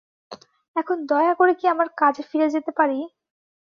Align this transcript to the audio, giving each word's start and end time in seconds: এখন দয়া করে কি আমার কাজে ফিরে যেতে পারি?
এখন 0.75 0.97
দয়া 1.05 1.33
করে 1.33 1.53
কি 1.55 1.65
আমার 1.67 1.87
কাজে 1.97 2.23
ফিরে 2.29 2.47
যেতে 2.49 2.71
পারি? 2.79 2.97